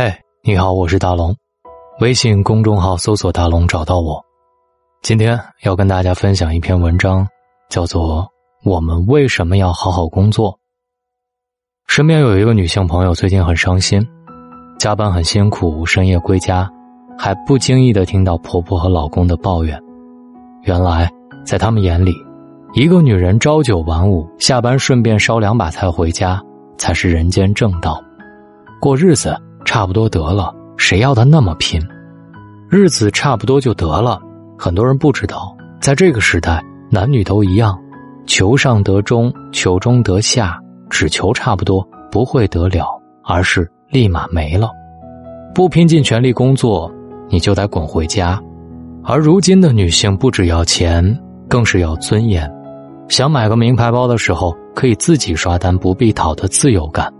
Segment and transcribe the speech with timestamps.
[0.00, 0.14] 嘿，
[0.44, 1.34] 你好，我是大龙，
[1.98, 4.24] 微信公众号搜索“大龙”找到我。
[5.02, 7.26] 今天要跟大家分享一篇文章，
[7.68, 8.22] 叫做
[8.62, 10.52] 《我们为什么要好好工作》。
[11.88, 14.00] 身边有一个女性朋友最近很伤心，
[14.78, 16.70] 加班很辛苦，深夜归家，
[17.18, 19.76] 还不经意的听到婆婆和老公的抱怨。
[20.62, 21.10] 原来，
[21.44, 22.12] 在他们眼里，
[22.72, 26.40] 一个女人朝九晚五，下班顺便烧两把菜回家，
[26.76, 28.00] 才是人间正道。
[28.80, 29.36] 过日子。
[29.68, 31.78] 差不多得了，谁要他那么拼？
[32.70, 34.18] 日子差不多就得了。
[34.58, 37.78] 很多人不知道，在这个时代，男女都一样，
[38.26, 42.86] 求上得中，求中得下，只求差不多，不会得了，
[43.22, 44.70] 而是立马没了。
[45.54, 46.90] 不拼尽全力工作，
[47.28, 48.42] 你就得滚回家。
[49.04, 51.14] 而如今的女性不只要钱，
[51.46, 52.50] 更是要尊严。
[53.10, 57.12] 想买个名牌包的时候，可以自己刷单，不必讨得自由感。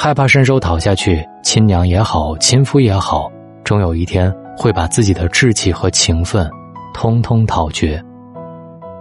[0.00, 3.28] 害怕伸手讨下去，亲娘也好，亲夫也好，
[3.64, 6.48] 终有一天会把自己的志气和情分，
[6.94, 8.00] 通通讨绝。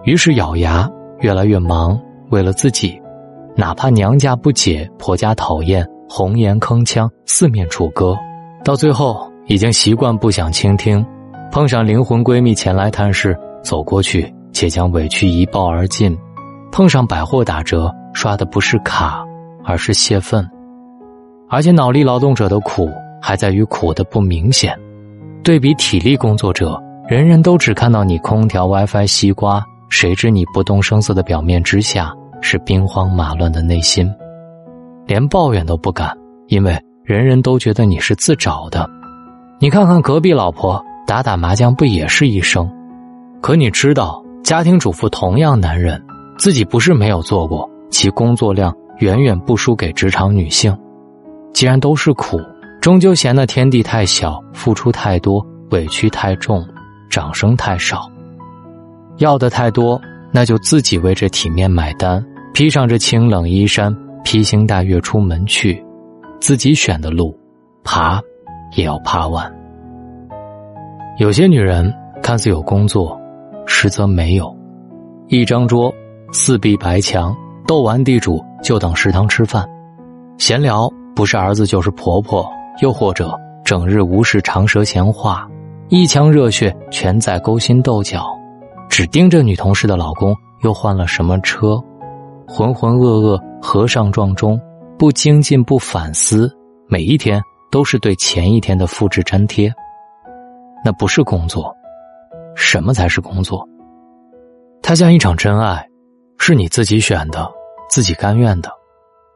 [0.06, 3.00] 于是咬牙，越来越忙，为了自己，
[3.56, 8.18] 哪怕娘家不解，婆家讨厌，红颜铿锵，四面楚歌，
[8.64, 11.06] 到最后已经习惯不想倾听。
[11.52, 16.18] 碰上灵魂闺蜜前来探视，走过去且将委屈一抱而尽。
[16.72, 19.24] 碰上百货打折，刷的不是卡，
[19.64, 20.44] 而是泄愤。
[21.50, 22.90] 而且脑力劳动者的苦
[23.22, 24.78] 还在于苦的不明显，
[25.44, 34.14] 对比体力工作者，人人都只看到你空调、WiFi、西瓜，谁知你不动声色的表面之下是兵荒马乱的内心，
[35.06, 36.16] 连抱怨都不敢，
[36.48, 38.90] 因为人人都觉得你是自找的。
[39.60, 42.70] 你看看隔壁老婆打打麻将不也是一生？
[43.42, 46.04] 可你知道，家庭主妇同样男人，
[46.38, 50.78] 自己不是没有做过，其工作量远远不输给职场女性。
[51.58, 52.40] 既然都是苦，
[52.80, 56.64] 终究嫌那天地太小，付出太多，委屈太重，
[57.10, 58.08] 掌声太少。
[59.18, 60.00] 要的太多，
[60.32, 62.24] 那就自己为这体面买单，
[62.54, 63.92] 披上这清冷衣衫，
[64.24, 65.84] 披星戴月出门去，
[66.40, 67.36] 自己选的路，
[67.84, 68.22] 爬
[68.76, 69.52] 也要爬完。
[71.18, 71.92] 有些女人
[72.22, 73.20] 看似有工作，
[73.66, 74.56] 实则没有，
[75.28, 75.92] 一张桌，
[76.32, 77.36] 四壁白墙，
[77.66, 79.68] 斗完地主就等食堂吃饭，
[80.38, 80.88] 闲聊。
[81.18, 82.48] 不是儿子就是婆婆，
[82.80, 83.36] 又或者
[83.66, 85.50] 整日无事长舌闲话，
[85.90, 88.24] 一腔热血全在勾心斗角，
[88.88, 91.84] 只盯着女同事的老公又换了什么车，
[92.48, 94.62] 浑浑噩噩和尚撞钟，
[95.00, 96.56] 不精进不反思，
[96.88, 97.42] 每一天
[97.72, 99.74] 都是对前一天的复制粘贴。
[100.86, 101.76] 那不是工作，
[102.56, 103.68] 什么才是工作？
[104.84, 105.84] 它像一场真爱，
[106.38, 107.52] 是你自己选的，
[107.90, 108.70] 自己甘愿的，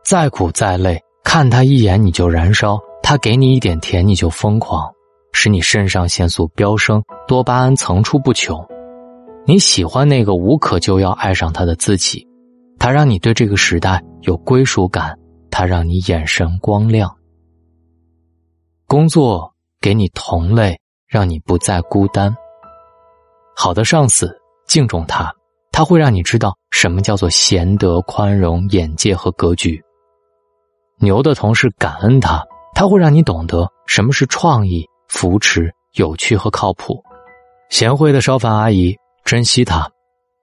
[0.05, 1.01] 再苦再累。
[1.23, 4.91] 看他一眼你就燃烧，他给你一点甜你就疯狂，
[5.31, 8.59] 使你肾上腺素飙升，多巴胺层出不穷。
[9.45, 12.27] 你喜欢那个无可救药爱上他的自己，
[12.77, 15.17] 他让你对这个时代有归属感，
[15.49, 17.15] 他让你眼神光亮。
[18.87, 20.77] 工作给你同类，
[21.07, 22.35] 让你不再孤单。
[23.55, 24.35] 好的上司
[24.67, 25.33] 敬重他，
[25.71, 29.81] 他会让你知道什么叫做贤德、宽容、眼界和格局。
[31.01, 32.45] 牛的同事感恩他，
[32.75, 37.01] 他会让你懂得什么是创意、扶持、有趣和靠谱。
[37.71, 38.95] 贤惠的烧饭阿姨
[39.25, 39.89] 珍惜他，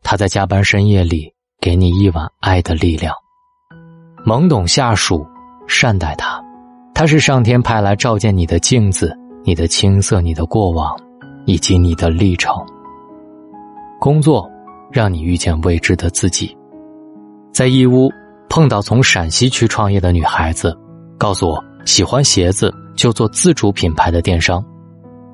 [0.02, 3.14] 他在加班深夜里给你一碗爱的力量。
[4.26, 5.24] 懵懂下属
[5.68, 6.42] 善待他，
[6.92, 10.98] 他是上天派来照见你的镜子，你的青涩、你的过往，
[11.46, 12.52] 以及你的历程。
[14.00, 14.50] 工作
[14.90, 16.56] 让你遇见未知的自己，
[17.52, 18.10] 在义乌。
[18.48, 20.76] 碰到从陕西去创业的女孩子，
[21.16, 24.64] 告诉我喜欢鞋子就做自主品牌的电商。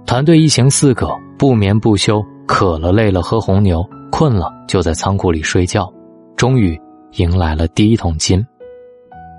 [0.04, 1.08] 团队一行四个
[1.38, 5.90] 不眠不休，渴了累了喝红牛，困了就在仓库里睡觉。
[6.36, 6.78] 终于
[7.12, 8.44] 迎来了第一桶金。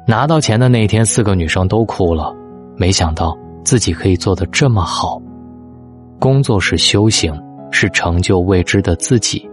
[0.07, 2.33] 拿到钱的那天，四个女生都哭了。
[2.77, 5.21] 没想到自己可以做得这么好。
[6.19, 7.33] 工作是修行，
[7.71, 9.47] 是成就未知的自己。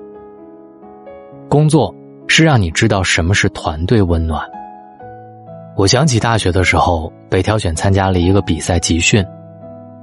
[1.48, 1.94] 工作。
[2.26, 4.42] 是让你知道什么是团队温暖。
[5.76, 9.24] 我想起大学的时候被挑选参加了一个比赛集训，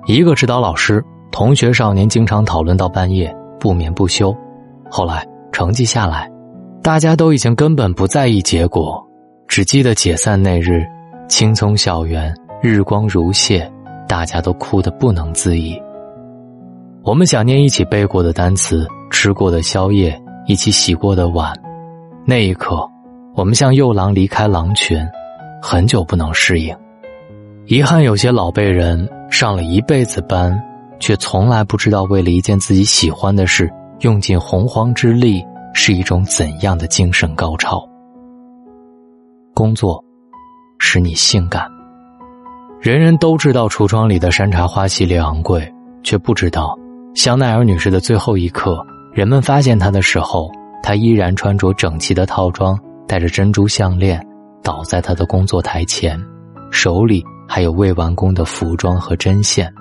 [0.08, 4.36] 一个指导老师，同学少年经常讨论到半夜，不眠不休。
[4.90, 6.30] 后来成绩下来，
[6.82, 9.00] 大家都已经根本不在意结果，
[9.48, 10.84] 只记得解散那日，
[11.28, 13.70] 青葱校园，日光如泻，
[14.08, 15.80] 大家都哭得不能自已。
[17.04, 21.54] 我们想念一起背过的单词，吃过的宵夜，一起洗过的碗。
[22.30, 22.88] 那一刻，
[23.34, 25.04] 我们像幼狼离开狼群，
[25.64, 26.78] 很久不能适应，
[27.66, 30.56] 遗憾有些老辈人上了一辈子班，
[31.00, 33.68] 却从来不知道为了一件自己喜欢的事，
[34.02, 35.44] 用尽洪荒之力
[35.74, 37.84] 是一种怎样的精神高潮。
[39.56, 40.00] 工作
[40.78, 41.68] 使你性感。
[42.80, 45.68] 人人都知道橱窗里的山茶花系列昂贵，
[46.04, 46.78] 却不知道
[47.16, 54.26] 香奈儿女士的最后一刻，人们发现她的时候，他依然穿着整齐的套装，戴着珍珠项链，
[54.64, 56.20] 倒在他的工作台前，
[56.72, 59.72] 手里还有未完工的服装和针线。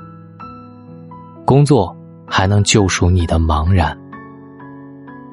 [1.45, 1.95] 工作
[2.27, 3.97] 还能救赎你的茫然。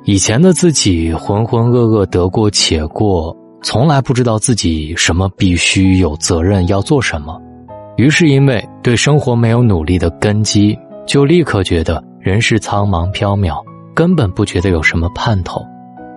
[0.05, 7.41] 以前的自己浑浑噩噩，得过且过，从来不知道自己什么必须有责任要做什么。
[7.97, 10.77] 于是，因为对生活没有努力的根基，
[11.07, 13.63] 就立刻觉得人世苍茫缥缈，
[13.95, 15.65] 根本不觉得有什么盼头，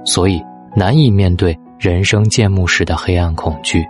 [0.04, 0.42] 所以
[0.74, 3.86] 难以面对人生渐幕时的黑暗恐惧。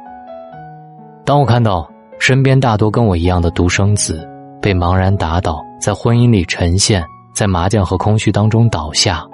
[1.24, 1.88] 当我看到
[2.18, 4.28] 身边大多跟我一样的独生子
[4.60, 7.02] 被茫然打倒，在婚姻里沉陷，
[7.32, 9.26] 在麻将和空虚当中倒下，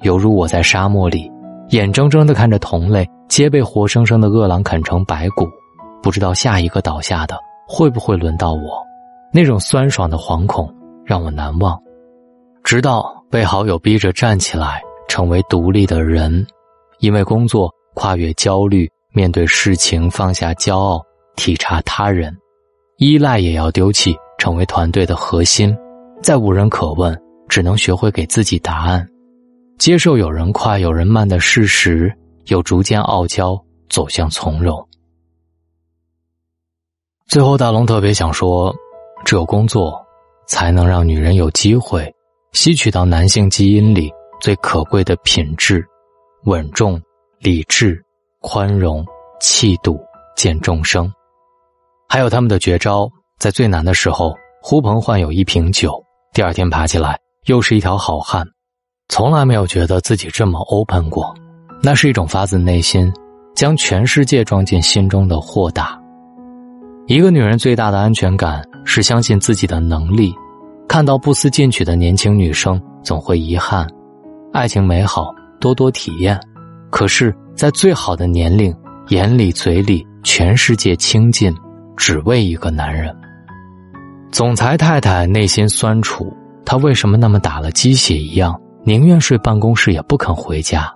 [0.00, 1.30] 犹如我在沙漠里，
[1.68, 5.46] 眼睁睁的看着同类皆被活生生的饿狼啃成白骨，
[6.02, 7.36] 不知道下一个倒下的。
[7.68, 8.84] 会不会轮到我？
[9.32, 10.68] 那种酸爽的惶恐
[11.04, 11.80] 让我难忘，
[12.64, 16.44] 直到被好友逼着站起来，成为独立的人，
[16.98, 21.00] 因为工作跨越焦虑，面对事情放下骄傲，
[21.36, 22.36] 体察他人，
[22.96, 25.76] 依赖也要丢弃，成为团队的核心，
[26.20, 27.16] 再无人可问，
[27.48, 29.08] 只能学会给自己答案，
[29.78, 32.12] 接受有人快有人慢的事实，
[32.46, 33.56] 又逐渐傲娇，
[33.88, 34.84] 走向从容。
[37.28, 38.74] 最后，大龙特别想说，
[39.24, 40.04] 只有工作，
[40.48, 42.12] 才能让女人有机会
[42.52, 44.10] 吸取到男性基因里
[44.40, 45.84] 最可贵的品质：
[46.44, 47.00] 稳重、
[47.38, 48.02] 理智、
[48.40, 49.04] 宽容、
[49.40, 49.98] 气度、
[50.36, 51.10] 见众生。
[52.08, 53.08] 还有他们的绝招，
[53.38, 56.02] 在最难的时候呼朋唤友一瓶酒，
[56.32, 58.44] 第二天爬起来又是一条好汉。
[59.08, 61.34] 从来没有觉得自己这么 open 过，
[61.82, 63.12] 那是一种发自内心，
[63.54, 66.00] 将全世界装进心中的豁达。
[67.06, 70.34] 一个女人最大的安全感是相信自己的能力。
[70.90, 73.86] 看到不思进取的年轻女生，总会遗憾。
[74.52, 76.36] 爱情美好，多多体验。
[76.90, 78.74] 可是，在最好的年龄，
[79.10, 81.54] 眼里嘴里全世界倾尽，
[81.96, 83.16] 只为一个男人。
[84.32, 90.92] 总裁太太内心酸楚，她为什么那么打了鸡血一样，宁愿睡办公室也不肯回家？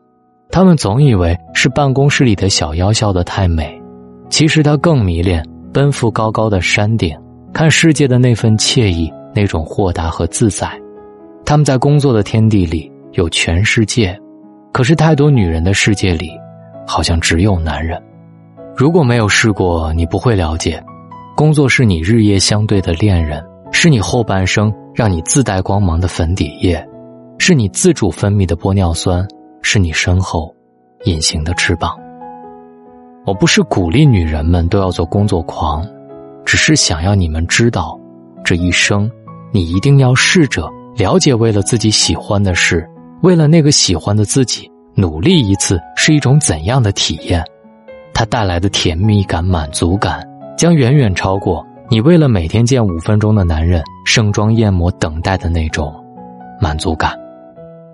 [0.50, 3.80] 他们总以为是办公室里的小妖笑得太美，
[4.28, 5.40] 其实她更迷恋。
[5.72, 7.16] 奔赴高高的山顶，
[7.52, 10.70] 看世界的那份惬意，那种豁达和自在。
[11.44, 14.18] 他们在工作的天地里有全世界，
[14.72, 16.30] 可是太多女人的世界里，
[16.86, 18.00] 好像只有男人。
[18.76, 20.82] 如果没有试过，你不会了解。
[21.36, 26.82] 工作是你日夜相对的恋人，是你后半生让你自带光芒的粉底液，
[27.38, 29.26] 是你自主分泌的玻尿酸，
[29.60, 30.54] 是你身后
[31.04, 31.94] 隐形的翅膀。
[33.26, 35.86] 我不是鼓励女人们都要做工作狂，
[36.44, 37.98] 只是想要你们知道，
[38.44, 39.10] 这一生，
[39.54, 42.84] 你一定要试着了解，为了自己喜欢的事，
[43.22, 47.40] 为了那个喜欢的自己，努力一次是一种怎样的体验？
[48.12, 55.94] 它带来的甜蜜感、满足感，将远远超过你为了每天见五分钟的男人盛装艳抹等待的那种
[56.60, 57.16] 满足感。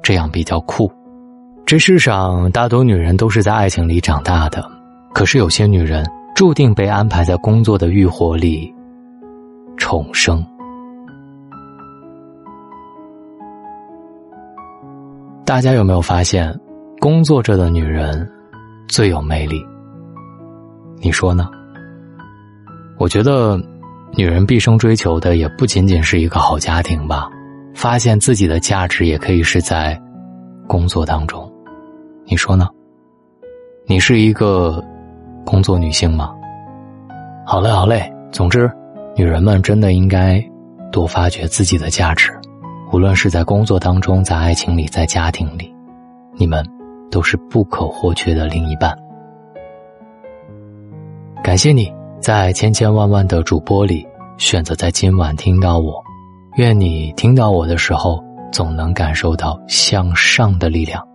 [0.03, 0.91] 这样比较酷。
[1.67, 4.67] 这世上大多女人都是在爱情里长大的。
[5.13, 8.75] 可是有些女人注定被安排在工作的欲火里
[9.77, 10.43] 重生。
[15.51, 16.57] 大家有没有发现，
[17.01, 18.31] 工作着的女人
[18.87, 19.61] 最有魅力？
[21.01, 21.51] 你说呢？
[22.99, 23.61] 我觉得，
[24.13, 27.29] 女人毕生追求的也不仅仅是一个好家庭吧。
[27.75, 30.01] 发现自己的价值，也可以是在
[30.69, 31.53] 工作当中。
[32.27, 32.69] 你说呢？
[33.87, 34.81] 你是一个。
[35.45, 36.31] 工作女性吗？
[37.45, 38.09] 好嘞，好嘞。
[38.31, 38.71] 总之，
[39.17, 40.41] 女人们真的应该
[40.93, 42.31] 多发掘自己的价值，
[42.93, 45.73] 无论是在工作当中，在爱情里，在家庭里，
[46.35, 46.65] 你们
[47.11, 48.97] 都是不可或缺的另一半。
[51.43, 54.07] 感谢你在千千万万的主播里
[54.39, 56.03] 选择在今晚听到我，
[56.57, 61.07] 愿你听到我的时候总能感受到向上的力量。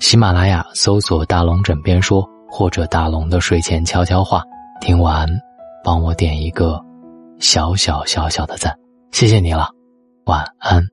[0.00, 2.26] 喜马拉雅搜索“大龙枕边说”。
[2.54, 4.44] 或者大龙的睡前悄悄话，
[4.78, 5.26] 听完，
[5.82, 6.78] 帮我点一个
[7.38, 8.78] 小小小小的赞，
[9.10, 9.70] 谢谢你了，
[10.26, 10.91] 晚安。